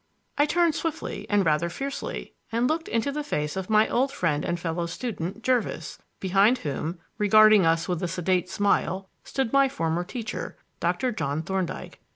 I 0.35 0.47
turned 0.47 0.73
swiftly 0.73 1.27
and 1.29 1.45
rather 1.45 1.69
fiercely, 1.69 2.33
and 2.51 2.67
looked 2.67 2.87
into 2.87 3.11
the 3.11 3.23
face 3.23 3.55
of 3.55 3.69
my 3.69 3.87
old 3.87 4.11
friend 4.11 4.43
and 4.43 4.59
fellow 4.59 4.87
student, 4.87 5.43
Jervis; 5.43 5.99
behind 6.19 6.57
whom, 6.57 6.97
regarding 7.19 7.67
us 7.67 7.87
with 7.87 8.01
a 8.01 8.07
sedate 8.07 8.49
smile, 8.49 9.09
stood 9.23 9.53
my 9.53 9.69
former 9.69 10.03
teacher, 10.03 10.57
Dr. 10.79 11.11
John 11.11 11.43
Thorndyke. 11.43 12.01